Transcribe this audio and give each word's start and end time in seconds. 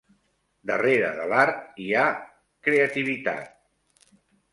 Darrere 0.69 1.11
de 1.19 1.27
l'art 1.33 1.77
hi 1.83 1.89
ha 1.97 2.05
creativitat. 2.69 3.53